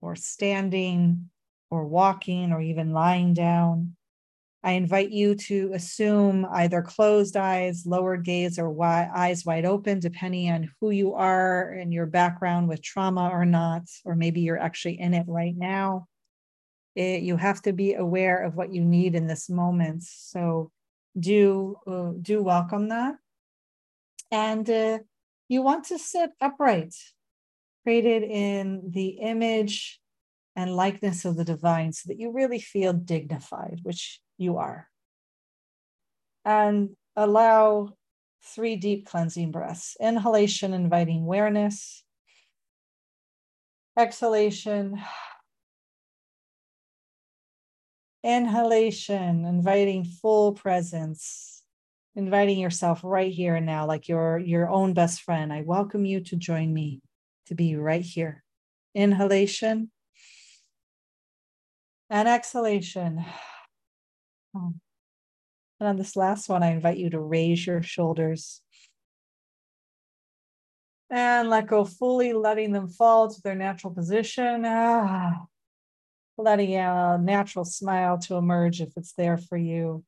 [0.00, 1.30] or standing
[1.70, 3.96] or walking or even lying down.
[4.62, 10.00] I invite you to assume either closed eyes, lowered gaze, or wi- eyes wide open,
[10.00, 14.58] depending on who you are and your background with trauma or not, or maybe you're
[14.58, 16.08] actually in it right now.
[16.94, 20.02] It, you have to be aware of what you need in this moment.
[20.02, 20.70] So
[21.18, 23.16] do uh, do welcome that,
[24.30, 24.98] and uh,
[25.48, 26.94] you want to sit upright,
[27.84, 30.00] created in the image
[30.56, 34.88] and likeness of the divine so that you really feel dignified, which you are.
[36.44, 37.94] And allow
[38.42, 42.04] three deep cleansing breaths inhalation, inviting awareness,
[43.98, 45.00] exhalation,
[48.22, 51.62] inhalation, inviting full presence.
[52.16, 55.52] Inviting yourself right here and now, like your, your own best friend.
[55.52, 57.00] I welcome you to join me
[57.46, 58.42] to be right here.
[58.96, 59.92] Inhalation,
[62.10, 63.24] and exhalation.
[64.52, 64.74] And
[65.80, 68.60] on this last one, I invite you to raise your shoulders
[71.08, 74.64] and let go fully, letting them fall to their natural position.
[74.66, 75.44] Ah,
[76.42, 80.04] letting a natural smile to emerge if it's there for you.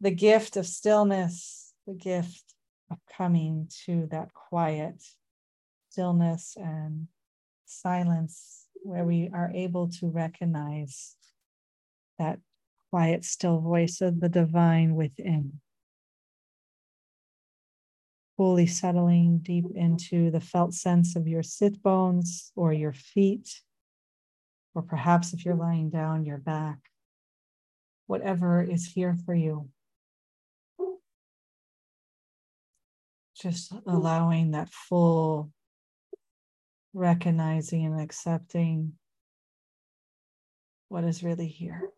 [0.00, 2.54] The gift of stillness, the gift
[2.90, 5.02] of coming to that quiet
[5.90, 7.08] stillness and
[7.66, 11.16] silence where we are able to recognize
[12.18, 12.38] that
[12.90, 15.60] quiet, still voice of the divine within.
[18.36, 23.60] Fully settling deep into the felt sense of your sit bones or your feet
[24.78, 26.78] or perhaps if you're lying down, your back,
[28.06, 29.68] whatever is here for you.
[33.34, 35.50] Just allowing that full
[36.94, 38.92] recognizing and accepting
[40.88, 41.90] what is really here.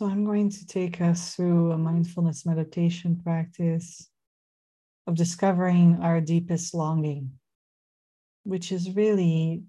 [0.00, 4.08] So I'm going to take us through a mindfulness meditation practice
[5.06, 7.32] of discovering our deepest longing,
[8.44, 9.62] which is really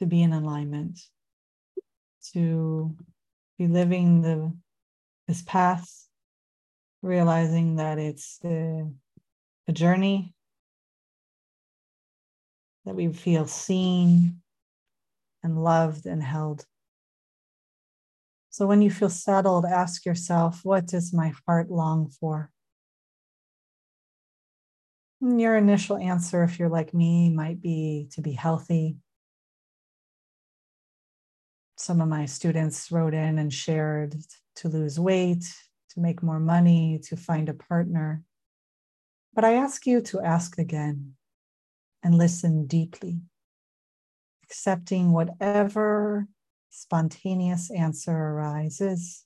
[0.00, 0.98] to be in alignment,
[2.32, 2.96] to
[3.58, 4.56] be living the
[5.28, 6.08] this path,
[7.02, 8.88] realizing that it's a,
[9.68, 10.34] a journey,
[12.86, 14.40] that we feel seen
[15.42, 16.64] and loved and held.
[18.52, 22.50] So when you feel settled, ask yourself, what does my heart long for?
[25.22, 28.96] And your initial answer, if you're like me, might be to be healthy.
[31.78, 34.16] Some of my students wrote in and shared
[34.56, 35.44] to lose weight,
[35.94, 38.22] to make more money, to find a partner.
[39.32, 41.14] But I ask you to ask again
[42.02, 43.22] and listen deeply,
[44.44, 46.28] accepting whatever
[46.72, 49.24] spontaneous answer arises.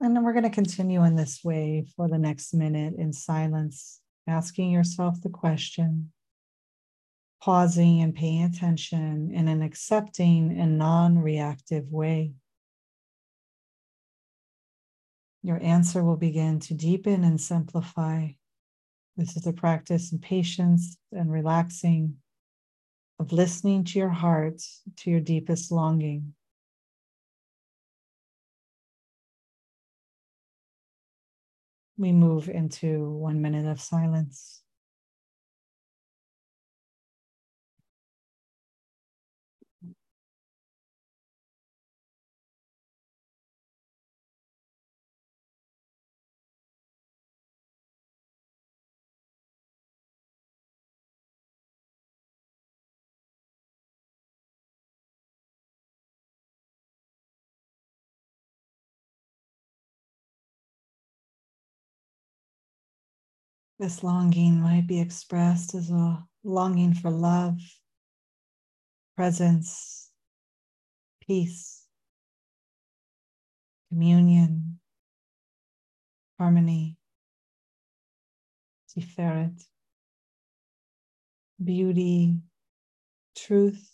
[0.00, 4.00] And then we're going to continue in this way for the next minute in silence,
[4.26, 6.10] asking yourself the question,
[7.40, 12.32] pausing and paying attention in an accepting and non reactive way.
[15.44, 18.30] Your answer will begin to deepen and simplify.
[19.16, 22.16] This is a practice in patience and relaxing
[23.22, 24.60] of listening to your heart,
[24.96, 26.34] to your deepest longing.
[31.96, 34.62] We move into one minute of silence.
[63.82, 67.58] This longing might be expressed as a longing for love,
[69.16, 70.12] presence,
[71.20, 71.88] peace,
[73.88, 74.78] communion,
[76.38, 76.96] harmony,
[78.96, 79.60] tiferet,
[81.60, 82.36] beauty,
[83.34, 83.90] truth,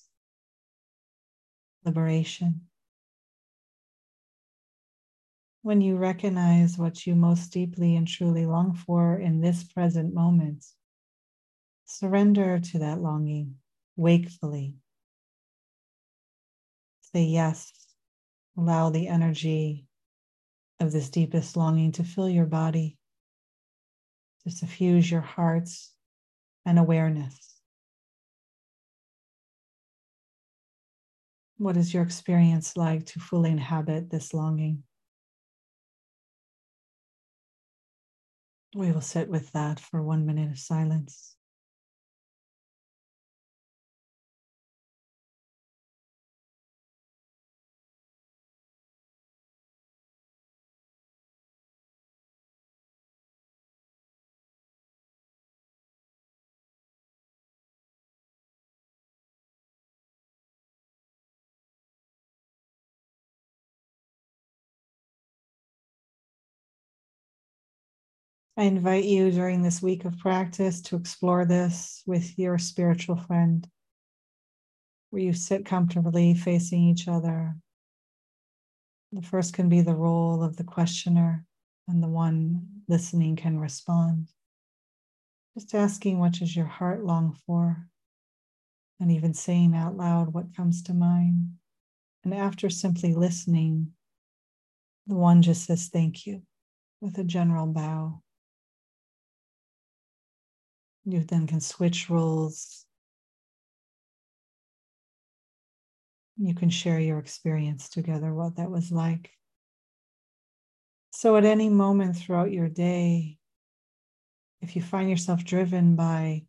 [1.86, 2.67] liberation
[5.68, 10.64] when you recognize what you most deeply and truly long for in this present moment,
[11.84, 13.54] surrender to that longing
[13.94, 14.72] wakefully.
[17.12, 17.70] Say yes.
[18.56, 19.84] Allow the energy
[20.80, 22.96] of this deepest longing to fill your body,
[24.44, 25.92] to suffuse your hearts
[26.64, 27.60] and awareness.
[31.58, 34.84] What is your experience like to fully inhabit this longing?
[38.78, 41.34] We will sit with that for one minute of silence.
[68.58, 73.64] I invite you during this week of practice to explore this with your spiritual friend,
[75.10, 77.54] where you sit comfortably facing each other.
[79.12, 81.46] The first can be the role of the questioner,
[81.86, 84.26] and the one listening can respond.
[85.56, 87.86] Just asking what does your heart long for,
[88.98, 91.50] and even saying out loud what comes to mind.
[92.24, 93.92] And after simply listening,
[95.06, 96.42] the one just says thank you
[97.00, 98.20] with a general bow.
[101.08, 102.84] You then can switch roles.
[106.36, 109.30] You can share your experience together, what that was like.
[111.12, 113.38] So, at any moment throughout your day,
[114.60, 116.44] if you find yourself driven by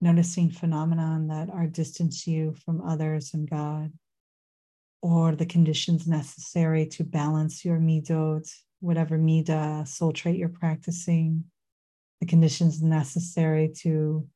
[0.00, 3.92] noticing phenomenon that are distance you from others and God,
[5.02, 8.50] or the conditions necessary to balance your midot
[8.80, 11.44] whatever mida, soul trait you're practicing,
[12.20, 14.26] the conditions necessary to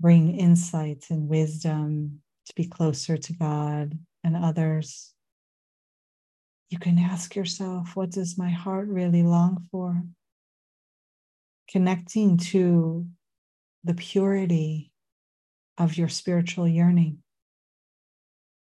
[0.00, 5.12] bring insight and wisdom to be closer to God and others.
[6.70, 10.02] You can ask yourself, what does my heart really long for?
[11.70, 13.06] Connecting to
[13.84, 14.90] the purity
[15.78, 17.18] of your spiritual yearning.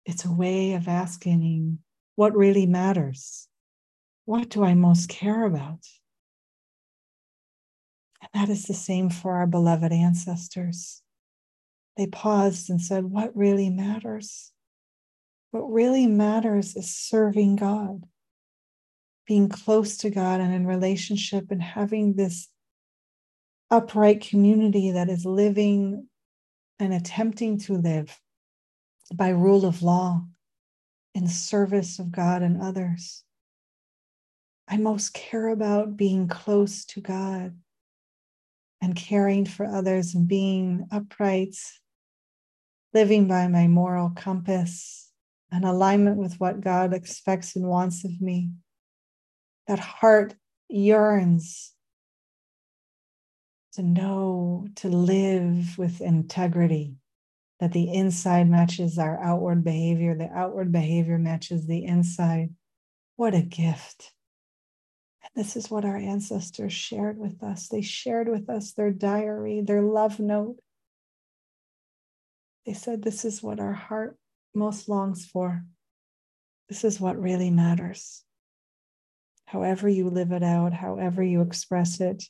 [0.07, 1.81] It's a way of asking
[2.15, 3.49] what really matters.
[4.25, 5.87] What do I most care about?
[8.21, 11.03] And that is the same for our beloved ancestors.
[11.97, 14.53] They paused and said, What really matters?
[15.51, 18.05] What really matters is serving God,
[19.27, 22.49] being close to God and in relationship, and having this
[23.71, 26.07] upright community that is living
[26.79, 28.19] and attempting to live
[29.15, 30.23] by rule of law
[31.15, 33.25] in service of God and others.
[34.69, 37.57] I most care about being close to God
[38.81, 41.57] and caring for others and being upright,
[42.95, 45.11] living by my moral compass,
[45.51, 48.51] and alignment with what God expects and wants of me.
[49.67, 50.35] That heart
[50.69, 51.73] yearns
[53.73, 56.97] to know, to live with integrity,
[57.61, 62.55] that the inside matches our outward behavior, the outward behavior matches the inside.
[63.17, 64.13] What a gift.
[65.39, 67.69] This is what our ancestors shared with us.
[67.69, 70.57] They shared with us their diary, their love note.
[72.67, 74.19] They said, This is what our heart
[74.53, 75.63] most longs for.
[76.69, 78.25] This is what really matters.
[79.47, 82.25] However, you live it out, however, you express it,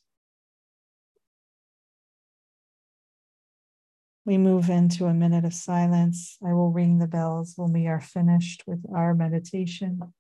[4.27, 6.37] we move into a minute of silence.
[6.47, 10.13] I will ring the bells when we are finished with our meditation.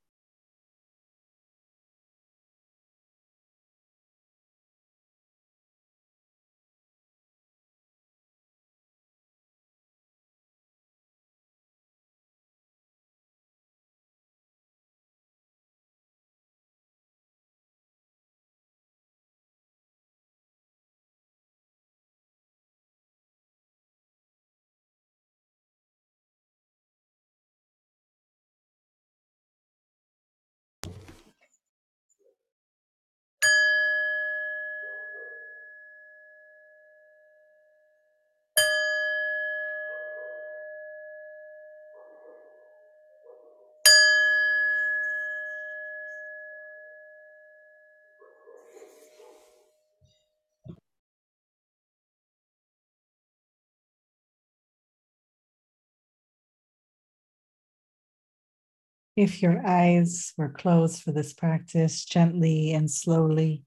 [59.18, 63.64] If your eyes were closed for this practice, gently and slowly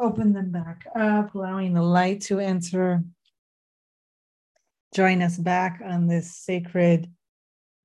[0.00, 3.04] open them back up, allowing the light to enter.
[4.94, 7.12] Join us back on this sacred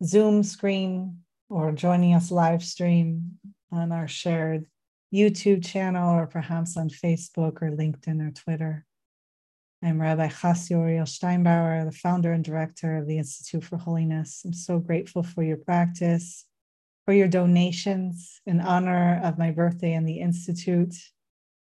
[0.01, 3.38] Zoom screen or joining us live stream
[3.69, 4.65] on our shared
[5.13, 8.86] YouTube channel or perhaps on Facebook or LinkedIn or Twitter.
[9.84, 14.43] I'm Rabbi Chasya-Uriel Steinbauer, the founder and director of the Institute for Holiness.
[14.45, 16.45] I'm so grateful for your practice
[17.12, 20.95] for your donations in honor of my birthday and the Institute.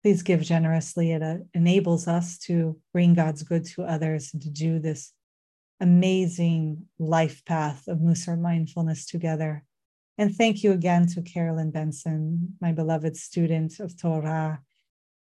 [0.04, 1.12] Please give generously.
[1.12, 5.12] It uh, enables us to bring God's good to others and to do this
[5.80, 9.64] amazing life path of Mussar mindfulness together.
[10.20, 14.62] And thank you again to Carolyn Benson, my beloved student of Torah,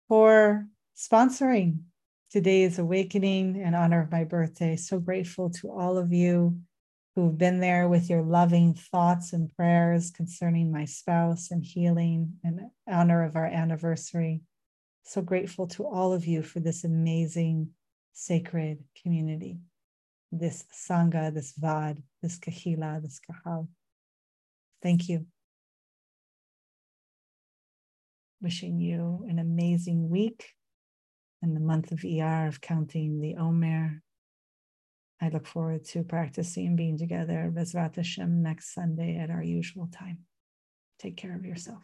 [0.09, 1.83] for sponsoring
[2.31, 4.75] today's awakening in honor of my birthday.
[4.75, 6.59] So grateful to all of you
[7.15, 12.69] who've been there with your loving thoughts and prayers concerning my spouse and healing in
[12.87, 14.41] honor of our anniversary.
[15.03, 17.69] So grateful to all of you for this amazing
[18.11, 19.59] sacred community,
[20.31, 23.69] this Sangha, this Vad, this Kehila, this Kahal.
[24.83, 25.25] Thank you.
[28.41, 30.49] Wishing you an amazing week
[31.41, 34.01] and the month of Iyar of counting the Omer
[35.25, 39.87] I look forward to practicing and being together Bezrat Hashem next Sunday at our usual
[39.87, 40.19] time.
[40.99, 41.81] Take care of yourself.